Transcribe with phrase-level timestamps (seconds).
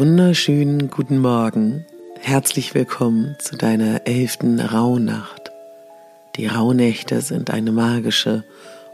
[0.00, 1.84] Wunderschönen guten Morgen.
[2.18, 5.52] Herzlich willkommen zu deiner elften Rauhnacht.
[6.36, 8.42] Die Rauhnächte sind eine magische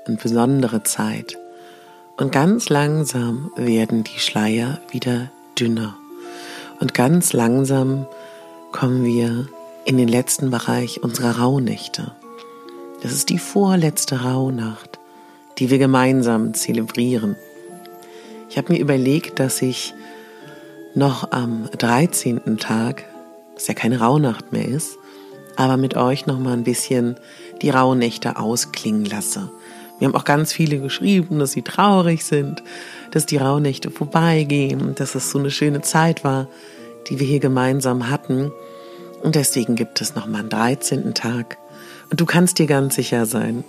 [0.09, 1.39] und besondere Zeit.
[2.17, 5.95] Und ganz langsam werden die Schleier wieder dünner.
[6.81, 8.09] Und ganz langsam
[8.73, 9.47] kommen wir
[9.85, 12.17] in den letzten Bereich unserer Rauhnächte.
[13.05, 14.99] Das ist die vorletzte Rauhnacht,
[15.59, 17.37] die wir gemeinsam zelebrieren.
[18.51, 19.95] Ich habe mir überlegt, dass ich
[20.97, 22.57] noch am 13.
[22.57, 23.05] Tag,
[23.55, 24.97] was ja keine Rauhnacht mehr ist,
[25.55, 27.17] aber mit euch noch mal ein bisschen
[27.61, 29.51] die Rauhnächte ausklingen lasse.
[29.99, 32.63] Wir haben auch ganz viele geschrieben, dass sie traurig sind,
[33.11, 36.49] dass die Rauhnächte vorbeigehen dass es so eine schöne Zeit war,
[37.09, 38.51] die wir hier gemeinsam hatten.
[39.23, 41.13] Und deswegen gibt es noch mal einen 13.
[41.13, 41.59] Tag.
[42.11, 43.65] Und du kannst dir ganz sicher sein,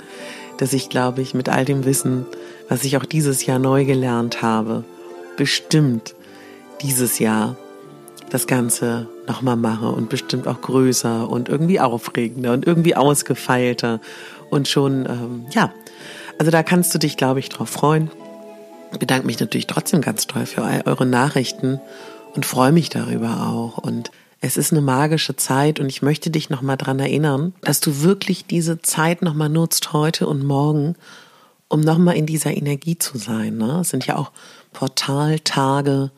[0.59, 2.25] dass ich, glaube ich, mit all dem Wissen,
[2.69, 4.85] was ich auch dieses Jahr neu gelernt habe,
[5.35, 6.15] bestimmt
[6.81, 7.55] dieses Jahr
[8.29, 14.01] das Ganze nochmal mache und bestimmt auch größer und irgendwie aufregender und irgendwie ausgefeilter
[14.49, 15.71] und schon, ähm, ja,
[16.37, 18.11] also da kannst du dich, glaube ich, drauf freuen.
[18.91, 21.79] Ich bedanke mich natürlich trotzdem ganz toll für all eure Nachrichten
[22.35, 23.77] und freue mich darüber auch.
[23.77, 28.01] Und es ist eine magische Zeit und ich möchte dich nochmal dran erinnern, dass du
[28.01, 30.95] wirklich diese Zeit nochmal nutzt heute und morgen,
[31.69, 33.57] um nochmal in dieser Energie zu sein.
[33.57, 33.79] Ne?
[33.81, 34.31] Es sind ja auch
[34.73, 36.11] Portaltage,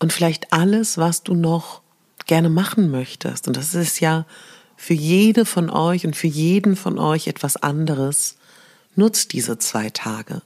[0.00, 1.82] und vielleicht alles, was du noch
[2.26, 3.46] gerne machen möchtest.
[3.46, 4.26] Und das ist ja
[4.76, 8.36] für jede von euch und für jeden von euch etwas anderes.
[8.96, 10.42] Nutzt diese zwei Tage.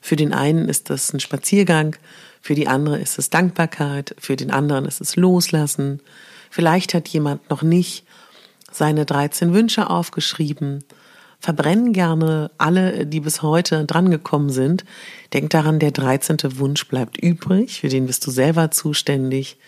[0.00, 1.96] Für den einen ist das ein Spaziergang,
[2.40, 6.00] für die andere ist es Dankbarkeit, für den anderen ist es Loslassen.
[6.50, 8.04] Vielleicht hat jemand noch nicht
[8.70, 10.84] seine 13 Wünsche aufgeschrieben
[11.40, 14.84] verbrennen gerne alle, die bis heute drangekommen sind.
[15.32, 16.38] Denk daran, der 13.
[16.58, 19.58] Wunsch bleibt übrig, für den bist du selber zuständig.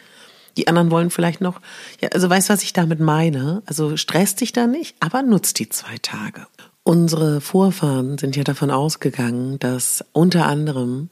[0.57, 1.61] Die anderen wollen vielleicht noch,
[2.01, 3.63] ja, also weißt, was ich damit meine?
[3.67, 6.47] Also stress dich da nicht, aber nutz die zwei Tage.
[6.83, 11.09] Unsere Vorfahren sind ja davon ausgegangen, dass unter anderem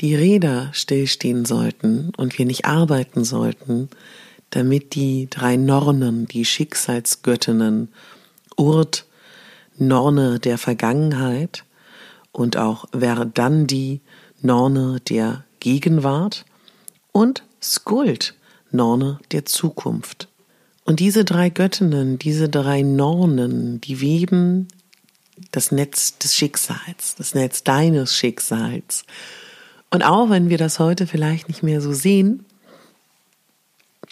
[0.00, 3.90] die Räder stillstehen sollten und wir nicht arbeiten sollten,
[4.50, 7.88] damit die drei Nornen, die Schicksalsgöttinnen,
[8.56, 9.06] Urt,
[9.78, 11.64] Norne der Vergangenheit
[12.32, 14.00] und auch Verdandi,
[14.40, 16.44] Norne der Gegenwart
[17.12, 18.34] und Skuld,
[18.70, 20.28] Norne der Zukunft.
[20.84, 24.68] Und diese drei Göttinnen, diese drei Nornen, die weben
[25.52, 29.04] das Netz des Schicksals, das Netz deines Schicksals.
[29.90, 32.44] Und auch wenn wir das heute vielleicht nicht mehr so sehen,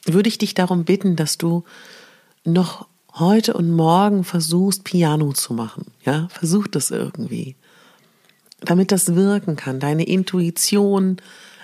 [0.04, 1.64] würde ich dich darum bitten, dass du
[2.44, 5.86] noch heute und morgen versuchst, Piano zu machen.
[6.04, 7.56] Ja, versuch das irgendwie.
[8.60, 9.80] Damit das wirken kann.
[9.80, 11.16] Deine Intuition,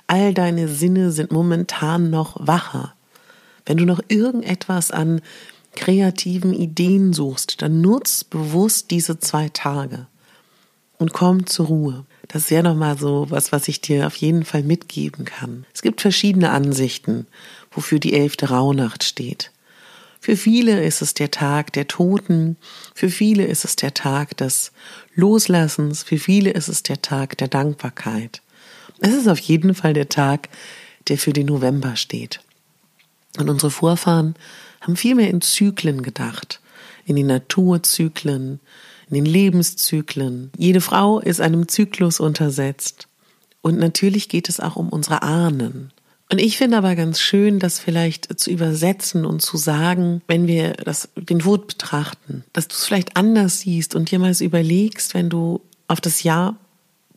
[0.06, 2.94] all deine Sinne sind momentan noch wacher.
[3.64, 5.20] Wenn du noch irgendetwas an
[5.74, 10.06] kreativen Ideen suchst, dann nutz bewusst diese zwei Tage
[10.98, 12.06] und komm zur Ruhe.
[12.28, 15.66] Das ist ja nochmal so was, was ich dir auf jeden Fall mitgeben kann.
[15.74, 17.26] Es gibt verschiedene Ansichten,
[17.70, 19.52] wofür die elfte Rauhnacht steht.
[20.26, 22.56] Für viele ist es der Tag der Toten,
[22.96, 24.72] für viele ist es der Tag des
[25.14, 28.42] Loslassens, für viele ist es der Tag der Dankbarkeit.
[28.98, 30.48] Es ist auf jeden Fall der Tag,
[31.06, 32.40] der für den November steht.
[33.38, 34.34] Und unsere Vorfahren
[34.80, 36.60] haben viel mehr in Zyklen gedacht,
[37.04, 38.58] in den Naturzyklen,
[39.08, 40.50] in den Lebenszyklen.
[40.58, 43.06] Jede Frau ist einem Zyklus untersetzt.
[43.62, 45.92] Und natürlich geht es auch um unsere Ahnen.
[46.28, 50.72] Und ich finde aber ganz schön, das vielleicht zu übersetzen und zu sagen, wenn wir
[50.72, 55.30] das, den Tod betrachten, dass du es vielleicht anders siehst und dir mal überlegst, wenn
[55.30, 56.56] du auf das Jahr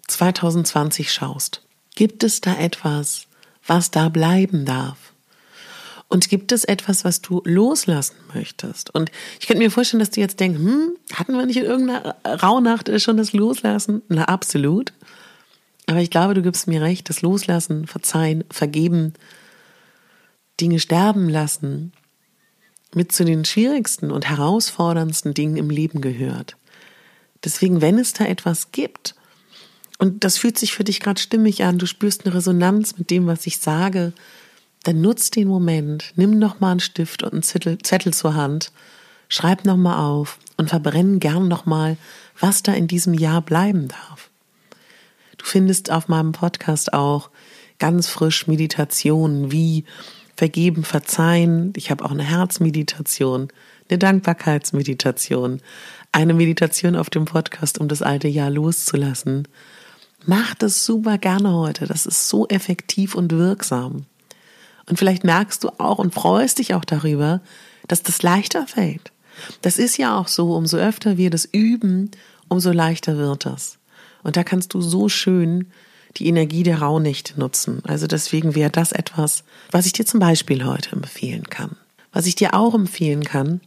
[0.07, 1.61] 2020 schaust.
[1.95, 3.25] Gibt es da etwas,
[3.65, 4.97] was da bleiben darf?
[6.07, 8.93] Und gibt es etwas, was du loslassen möchtest?
[8.93, 12.15] Und ich könnte mir vorstellen, dass du jetzt denkst, hm, hatten wir nicht in irgendeiner
[12.25, 14.01] Rauhnacht schon das Loslassen?
[14.07, 14.91] Na, absolut.
[15.89, 19.13] Aber ich glaube, du gibst mir recht, das Loslassen, Verzeihen, Vergeben,
[20.61, 21.93] Dinge sterben lassen,
[22.93, 26.57] mit zu den schwierigsten und herausforderndsten Dingen im Leben gehört.
[27.43, 29.15] Deswegen, wenn es da etwas gibt,
[29.97, 33.25] und das fühlt sich für dich gerade stimmig an, du spürst eine Resonanz mit dem,
[33.25, 34.13] was ich sage,
[34.83, 38.71] dann nutz den Moment, nimm noch mal einen Stift und einen Zettel, Zettel zur Hand,
[39.27, 41.97] schreib noch mal auf und verbrenn gern noch mal,
[42.39, 44.28] was da in diesem Jahr bleiben darf.
[45.39, 47.31] Du findest auf meinem Podcast auch
[47.79, 49.85] ganz frisch Meditationen wie
[50.35, 51.73] Vergeben, Verzeihen.
[51.75, 53.47] Ich habe auch eine Herzmeditation,
[53.89, 55.61] eine Dankbarkeitsmeditation,
[56.11, 59.47] eine Meditation auf dem Podcast, um das alte Jahr loszulassen.
[60.25, 61.87] Mach das super gerne heute.
[61.87, 64.05] Das ist so effektiv und wirksam.
[64.87, 67.41] Und vielleicht merkst du auch und freust dich auch darüber,
[67.87, 69.11] dass das leichter fällt.
[69.61, 72.11] Das ist ja auch so, umso öfter wir das üben,
[72.49, 73.78] umso leichter wird das.
[74.23, 75.67] Und da kannst du so schön
[76.17, 77.81] die Energie der Rauhnächte nutzen.
[77.85, 81.77] Also deswegen wäre das etwas, was ich dir zum Beispiel heute empfehlen kann.
[82.11, 83.61] Was ich dir auch empfehlen kann,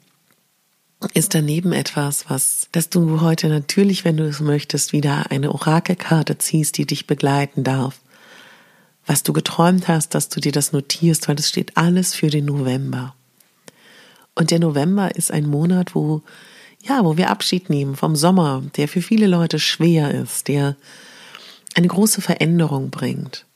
[1.14, 6.38] ist daneben etwas, was, dass du heute natürlich, wenn du es möchtest, wieder eine Orakelkarte
[6.38, 8.00] ziehst, die dich begleiten darf
[9.06, 12.44] was du geträumt hast, dass du dir das notierst, weil es steht alles für den
[12.44, 13.14] November.
[14.34, 16.22] Und der November ist ein Monat, wo,
[16.82, 20.76] ja, wo wir Abschied nehmen vom Sommer, der für viele Leute schwer ist, der
[21.75, 23.46] eine große Veränderung bringt.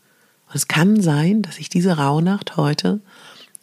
[0.48, 3.00] Und es kann sein, dass sich diese Rauhnacht heute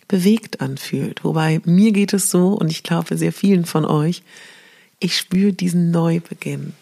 [0.07, 1.23] bewegt anfühlt.
[1.23, 4.21] Wobei mir geht es so, und ich glaube sehr vielen von euch,
[4.99, 6.73] ich spüre diesen Neubeginn.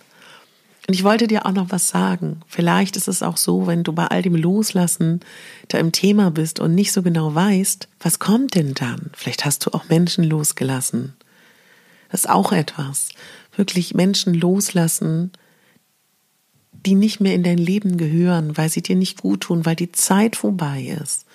[0.88, 2.42] Und ich wollte dir auch noch was sagen.
[2.48, 5.22] Vielleicht ist es auch so, wenn du bei all dem Loslassen
[5.68, 9.12] da im Thema bist und nicht so genau weißt, was kommt denn dann?
[9.14, 11.14] Vielleicht hast du auch Menschen losgelassen.
[12.12, 13.10] Das ist auch etwas.
[13.56, 15.32] Wirklich Menschen loslassen,
[16.86, 19.92] die nicht mehr in dein Leben gehören, weil sie dir nicht gut tun, weil die
[19.92, 21.26] Zeit vorbei ist.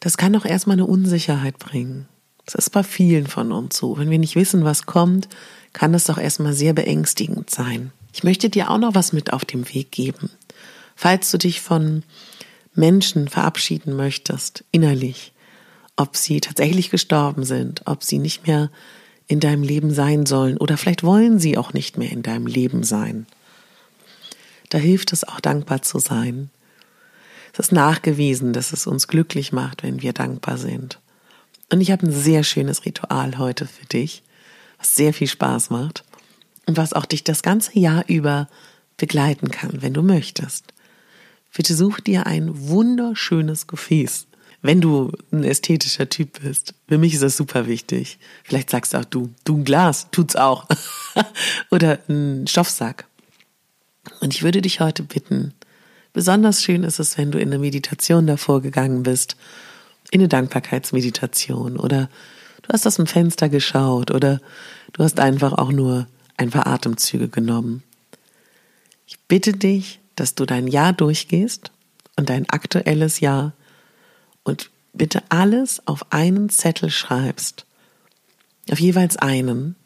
[0.00, 2.08] Das kann doch erstmal eine Unsicherheit bringen.
[2.46, 3.98] Das ist bei vielen von uns so.
[3.98, 5.28] Wenn wir nicht wissen, was kommt,
[5.72, 7.92] kann es doch erstmal sehr beängstigend sein.
[8.14, 10.30] Ich möchte dir auch noch was mit auf dem Weg geben.
[10.96, 12.04] Falls du dich von
[12.74, 15.32] Menschen verabschieden möchtest, innerlich,
[15.98, 18.70] ob sie tatsächlich gestorben sind, ob sie nicht mehr
[19.26, 22.82] in deinem Leben sein sollen oder vielleicht wollen sie auch nicht mehr in deinem Leben
[22.82, 23.26] sein.
[24.70, 26.50] Da hilft es auch dankbar zu sein.
[27.52, 30.98] Es ist nachgewiesen, dass es uns glücklich macht, wenn wir dankbar sind.
[31.70, 34.22] Und ich habe ein sehr schönes Ritual heute für dich
[34.78, 36.04] was sehr viel Spaß macht
[36.66, 38.48] und was auch dich das ganze Jahr über
[38.96, 40.72] begleiten kann, wenn du möchtest.
[41.54, 44.26] Bitte such dir ein wunderschönes Gefäß.
[44.60, 48.18] Wenn du ein ästhetischer Typ bist, für mich ist das super wichtig.
[48.42, 50.66] Vielleicht sagst auch du, du ein Glas, tut's auch.
[51.70, 53.06] Oder ein Stoffsack.
[54.20, 55.54] Und ich würde dich heute bitten,
[56.12, 59.36] besonders schön ist es, wenn du in eine Meditation davor gegangen bist,
[60.10, 62.08] in eine Dankbarkeitsmeditation oder
[62.68, 64.42] Du hast aus dem Fenster geschaut oder
[64.92, 67.82] du hast einfach auch nur ein paar Atemzüge genommen.
[69.06, 71.70] Ich bitte dich, dass du dein Jahr durchgehst
[72.16, 73.54] und dein aktuelles Jahr
[74.48, 77.66] und bitte alles auf einen Zettel schreibst.
[78.70, 79.76] Auf jeweils einen,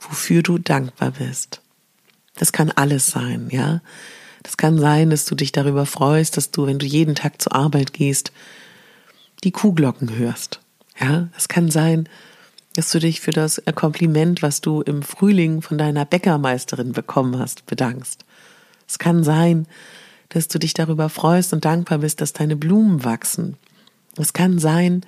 [0.00, 1.60] wofür du dankbar bist.
[2.34, 3.80] Das kann alles sein, ja.
[4.42, 7.54] Das kann sein, dass du dich darüber freust, dass du, wenn du jeden Tag zur
[7.54, 8.32] Arbeit gehst,
[9.44, 10.60] die Kuhglocken hörst.
[11.00, 12.08] Ja, es kann sein,
[12.74, 17.66] dass du dich für das Kompliment, was du im Frühling von deiner Bäckermeisterin bekommen hast,
[17.66, 18.24] bedankst.
[18.86, 19.66] Es kann sein,
[20.28, 23.56] dass du dich darüber freust und dankbar bist, dass deine Blumen wachsen.
[24.18, 25.04] Es kann sein,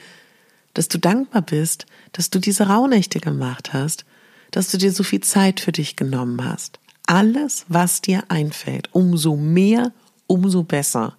[0.75, 4.05] dass du dankbar bist, dass du diese Rauhnächte gemacht hast,
[4.51, 6.79] dass du dir so viel Zeit für dich genommen hast.
[7.07, 9.93] Alles, was dir einfällt, umso mehr,
[10.27, 11.17] umso besser,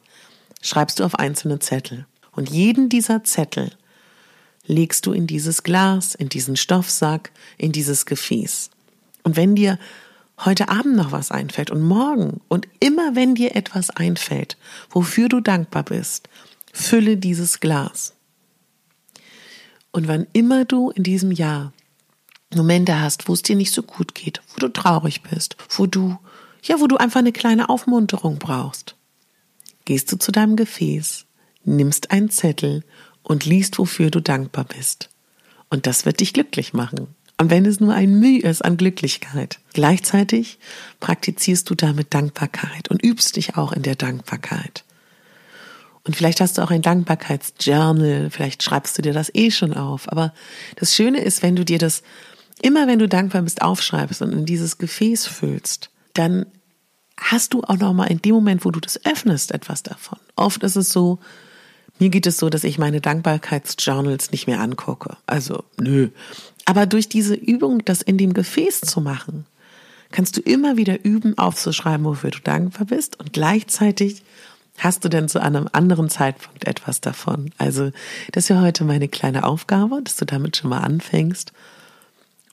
[0.62, 2.06] schreibst du auf einzelne Zettel.
[2.32, 3.72] Und jeden dieser Zettel
[4.66, 8.70] legst du in dieses Glas, in diesen Stoffsack, in dieses Gefäß.
[9.24, 9.78] Und wenn dir
[10.46, 14.58] heute Abend noch was einfällt und morgen und immer wenn dir etwas einfällt,
[14.90, 16.30] wofür du dankbar bist,
[16.74, 18.14] fülle dieses Glas.
[19.92, 21.74] Und wann immer du in diesem Jahr
[22.54, 26.18] Momente hast, wo es dir nicht so gut geht, wo du traurig bist, wo du,
[26.64, 28.96] ja, wo du einfach eine kleine Aufmunterung brauchst,
[29.86, 31.26] gehst du zu deinem Gefäß,
[31.64, 32.84] nimmst einen Zettel
[33.24, 35.10] und liest, wofür du dankbar bist.
[35.70, 37.08] Und das wird dich glücklich machen.
[37.38, 39.60] Und wenn es nur ein Mühe ist an Glücklichkeit.
[39.74, 40.60] Gleichzeitig
[41.00, 44.84] praktizierst du damit Dankbarkeit und übst dich auch in der Dankbarkeit.
[46.04, 50.12] Und vielleicht hast du auch ein Dankbarkeitsjournal, vielleicht schreibst du dir das eh schon auf.
[50.12, 50.34] Aber
[50.76, 52.02] das Schöne ist, wenn du dir das
[52.62, 56.46] immer, wenn du dankbar bist, aufschreibst und in dieses Gefäß füllst, dann
[57.18, 60.18] hast du auch nochmal in dem Moment, wo du das öffnest, etwas davon.
[60.36, 61.20] Oft ist es so,
[62.00, 65.18] mir geht es so, dass ich meine Dankbarkeitsjournals nicht mehr angucke.
[65.28, 66.10] Also, nö.
[66.66, 69.46] Aber durch diese Übung, das in dem Gefäß zu machen,
[70.12, 74.24] kannst du immer wieder üben, aufzuschreiben, wofür du dankbar bist und gleichzeitig
[74.78, 77.52] hast du denn zu einem anderen Zeitpunkt etwas davon?
[77.58, 77.92] Also,
[78.32, 81.54] das ist ja heute meine kleine Aufgabe, dass du damit schon mal anfängst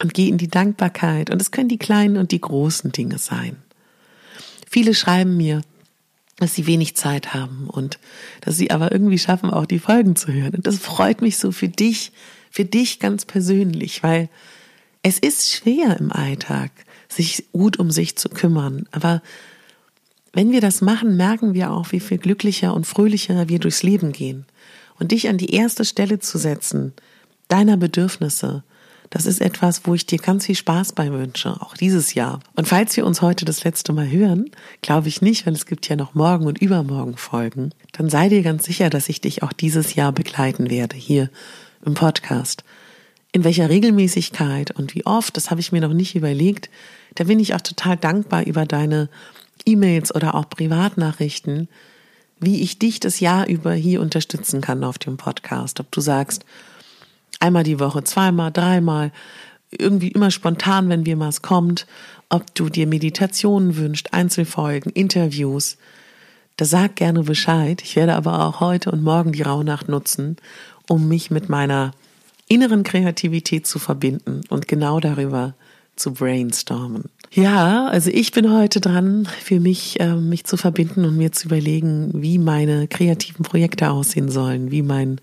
[0.03, 1.31] und geh in die Dankbarkeit.
[1.31, 3.57] Und es können die kleinen und die großen Dinge sein.
[4.71, 5.63] Viele schreiben mir,
[6.37, 7.99] dass sie wenig Zeit haben und
[8.41, 10.55] dass sie aber irgendwie schaffen, auch die Folgen zu hören.
[10.55, 12.13] Und das freut mich so für dich,
[12.51, 14.29] für dich ganz persönlich, weil
[15.03, 16.71] es ist schwer im Alltag,
[17.09, 18.87] sich gut um sich zu kümmern.
[18.93, 19.23] Aber
[20.33, 24.13] wenn wir das machen, merken wir auch, wie viel glücklicher und fröhlicher wir durchs Leben
[24.13, 24.47] gehen.
[24.99, 26.93] Und dich an die erste Stelle zu setzen,
[27.49, 28.63] deiner Bedürfnisse,
[29.11, 32.41] das ist etwas, wo ich dir ganz viel Spaß bei wünsche, auch dieses Jahr.
[32.57, 34.51] Und falls wir uns heute das letzte Mal hören,
[34.83, 38.43] glaube ich nicht, weil es gibt ja noch morgen und übermorgen Folgen, dann sei dir
[38.43, 41.31] ganz sicher, dass ich dich auch dieses Jahr begleiten werde, hier
[41.85, 42.65] im Podcast.
[43.33, 46.69] In welcher Regelmäßigkeit und wie oft, das habe ich mir noch nicht überlegt.
[47.15, 49.09] Da bin ich auch total dankbar über deine
[49.67, 51.69] E-Mails oder auch Privatnachrichten,
[52.41, 55.81] wie ich dich das Jahr über hier unterstützen kann auf dem Podcast.
[55.81, 56.45] Ob du sagst,
[57.41, 59.13] einmal die Woche, zweimal, dreimal,
[59.71, 61.87] irgendwie immer spontan, wenn mir was kommt,
[62.29, 65.77] ob du dir Meditationen wünscht, Einzelfolgen, Interviews.
[66.57, 67.83] Da sag gerne Bescheid.
[67.83, 70.37] Ich werde aber auch heute und morgen die Rauhnacht nutzen,
[70.89, 71.93] um mich mit meiner
[72.49, 75.55] inneren Kreativität zu verbinden und genau darüber
[75.99, 77.05] zu brainstormen.
[77.33, 81.49] Ja, also ich bin heute dran, für mich, äh, mich zu verbinden und mir zu
[81.49, 85.21] überlegen, wie meine kreativen Projekte aussehen sollen, wie mein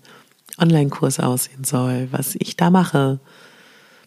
[0.58, 3.18] Online-Kurs aussehen soll, was ich da mache,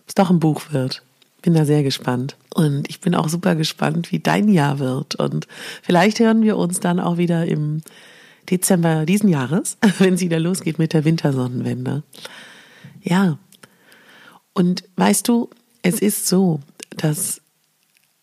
[0.08, 1.04] es doch ein Buch wird.
[1.42, 2.36] Bin da sehr gespannt.
[2.54, 5.16] Und ich bin auch super gespannt, wie dein Jahr wird.
[5.16, 5.48] Und
[5.82, 7.82] vielleicht hören wir uns dann auch wieder im
[8.50, 12.04] Dezember diesen Jahres, wenn es wieder losgeht mit der Wintersonnenwende.
[13.02, 13.38] Ja.
[14.54, 15.50] Und weißt du,
[15.82, 16.60] es ist so,
[16.98, 17.42] dass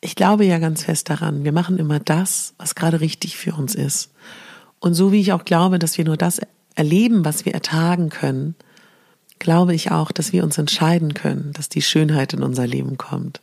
[0.00, 3.74] ich glaube ja ganz fest daran, wir machen immer das, was gerade richtig für uns
[3.74, 4.10] ist.
[4.78, 6.40] Und so wie ich auch glaube, dass wir nur das
[6.74, 8.54] erleben, was wir ertragen können,
[9.38, 13.40] glaube ich auch, dass wir uns entscheiden können, dass die Schönheit in unser Leben kommt.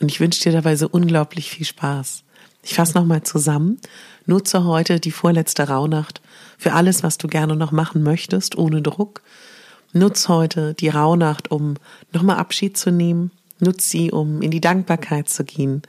[0.00, 2.22] Und ich wünsche dir dabei so unglaublich viel Spaß.
[2.62, 3.78] Ich fasse nochmal zusammen.
[4.26, 6.20] Nutze heute die vorletzte Rauhnacht
[6.56, 9.22] für alles, was du gerne noch machen möchtest, ohne Druck.
[9.92, 11.74] Nutz heute die Rauhnacht, um
[12.12, 13.30] nochmal Abschied zu nehmen.
[13.60, 15.82] Nutz sie, um in die Dankbarkeit zu gehen.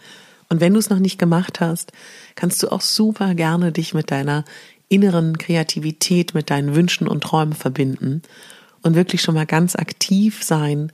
[0.50, 1.92] Und wenn du es noch nicht gemacht hast,
[2.36, 4.46] kannst du auch super gerne dich mit deiner
[4.90, 8.24] inneren Kreativität mit deinen Wünschen und Träumen verbinden
[8.82, 10.92] und wirklich schon mal ganz aktiv sein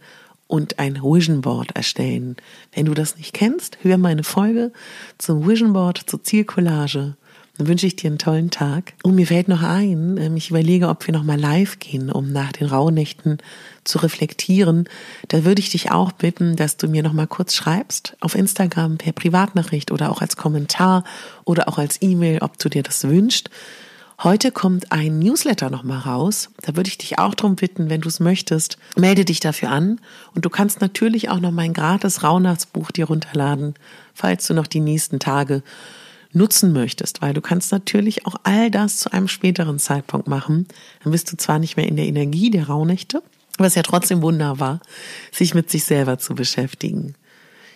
[0.47, 2.35] und ein Vision Board erstellen.
[2.73, 4.71] Wenn du das nicht kennst, hör meine Folge
[5.17, 7.15] zum Vision Board, zur Zielcollage
[7.57, 8.93] dann wünsche ich dir einen tollen Tag.
[9.03, 12.31] Und mir fällt noch ein, ähm, ich überlege, ob wir noch mal live gehen, um
[12.31, 13.37] nach den Rauhnächten
[13.83, 14.89] zu reflektieren.
[15.29, 18.97] Da würde ich dich auch bitten, dass du mir noch mal kurz schreibst auf Instagram
[18.97, 21.03] per Privatnachricht oder auch als Kommentar
[21.45, 23.49] oder auch als E-Mail, ob du dir das wünschst.
[24.23, 26.49] Heute kommt ein Newsletter noch mal raus.
[26.61, 29.99] Da würde ich dich auch darum bitten, wenn du es möchtest, melde dich dafür an.
[30.33, 33.75] Und du kannst natürlich auch noch mein gratis Rauhnachtsbuch dir runterladen,
[34.13, 35.63] falls du noch die nächsten Tage
[36.35, 40.67] nutzen möchtest, weil du kannst natürlich auch all das zu einem späteren Zeitpunkt machen.
[41.03, 43.23] Dann bist du zwar nicht mehr in der Energie der Rauhnächte,
[43.57, 44.81] aber es ist ja trotzdem wunderbar,
[45.31, 47.15] sich mit sich selber zu beschäftigen.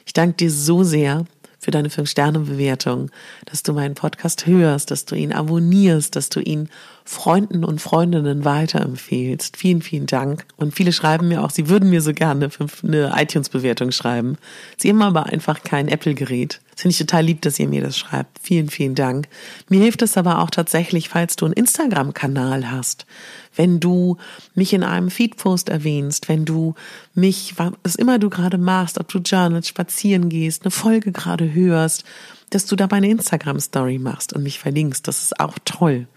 [0.05, 1.25] Ich danke dir so sehr
[1.59, 3.11] für deine 5-Sterne-Bewertung,
[3.45, 6.69] dass du meinen Podcast hörst, dass du ihn abonnierst, dass du ihn
[7.03, 9.57] Freunden und Freundinnen weiterempfehlst.
[9.57, 10.45] Vielen, vielen Dank.
[10.55, 12.49] Und viele schreiben mir auch, sie würden mir so gerne
[12.83, 14.37] eine iTunes-Bewertung schreiben.
[14.77, 16.61] Sie haben aber einfach kein Apple-Gerät.
[16.79, 18.39] Das finde ich total lieb, dass ihr mir das schreibt.
[18.41, 19.27] Vielen, vielen Dank.
[19.67, 23.05] Mir hilft es aber auch tatsächlich, falls du einen Instagram-Kanal hast.
[23.53, 24.15] Wenn du
[24.55, 26.75] mich in einem Feedpost erwähnst, wenn du
[27.13, 32.05] mich, was immer du gerade machst, ob du journalst, spazieren gehst, eine Folge gerade hörst,
[32.50, 35.05] dass du dabei eine Instagram-Story machst und mich verlinkst.
[35.05, 36.07] Das ist auch toll.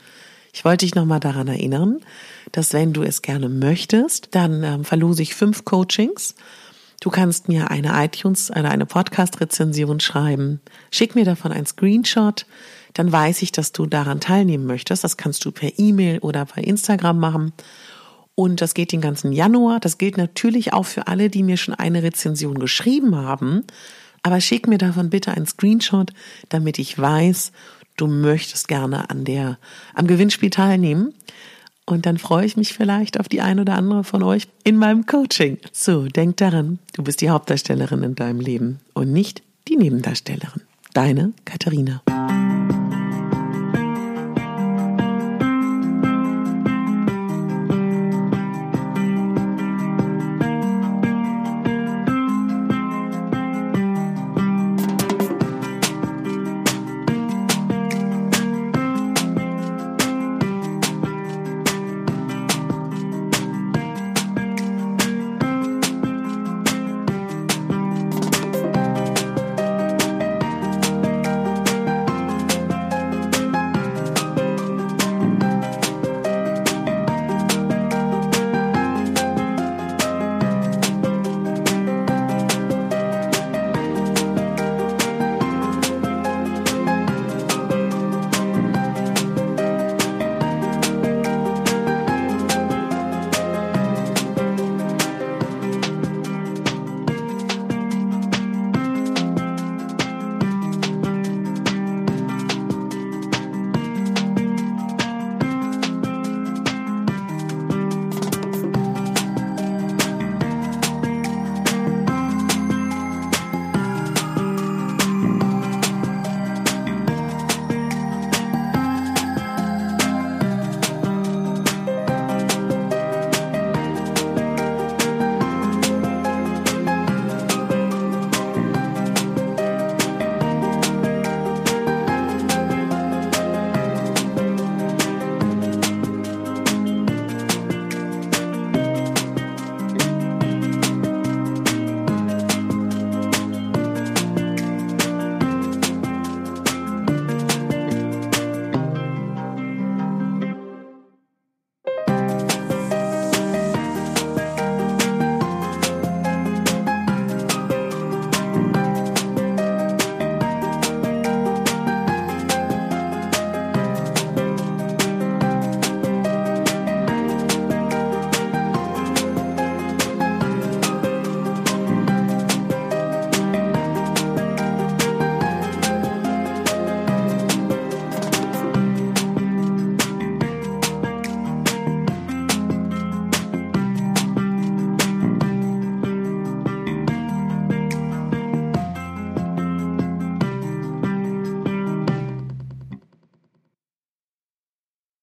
[0.52, 1.98] Ich wollte dich nochmal daran erinnern,
[2.52, 6.36] dass wenn du es gerne möchtest, dann ähm, verlose ich fünf Coachings.
[7.02, 10.60] Du kannst mir eine iTunes oder eine Podcast-Rezension schreiben.
[10.92, 12.46] Schick mir davon einen Screenshot.
[12.92, 15.02] Dann weiß ich, dass du daran teilnehmen möchtest.
[15.02, 17.52] Das kannst du per E-Mail oder bei Instagram machen.
[18.36, 19.80] Und das geht den ganzen Januar.
[19.80, 23.64] Das gilt natürlich auch für alle, die mir schon eine Rezension geschrieben haben.
[24.22, 26.12] Aber schick mir davon bitte einen Screenshot,
[26.50, 27.50] damit ich weiß,
[27.96, 29.58] du möchtest gerne an der,
[29.94, 31.12] am Gewinnspiel teilnehmen.
[31.84, 35.06] Und dann freue ich mich vielleicht auf die ein oder andere von euch in meinem
[35.06, 35.58] Coaching.
[35.72, 40.62] So, denk daran, du bist die Hauptdarstellerin in deinem Leben und nicht die Nebendarstellerin.
[40.94, 42.02] Deine Katharina.